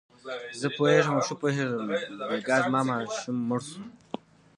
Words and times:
زه 0.59 0.67
پوهېږم 0.77 1.15
او 1.17 1.23
ښه 1.27 1.35
پوهېږم، 1.41 1.81
بېګا 2.29 2.57
زما 2.63 2.81
ماشوم 2.89 3.37
مړ 3.49 3.61
شو. 3.69 3.83